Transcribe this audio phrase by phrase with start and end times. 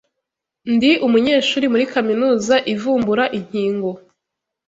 [0.73, 3.89] Ndi umunyeshuri muri kaminuza ivumbura inkingo